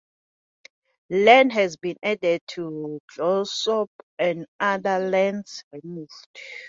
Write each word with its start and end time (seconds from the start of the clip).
Land 1.11 1.53
has 1.53 1.77
been 1.77 1.97
added 2.01 2.41
to 2.55 2.99
Glossop 3.13 3.91
and 4.17 4.47
other 4.59 4.97
lands 4.97 5.63
removed. 5.71 6.39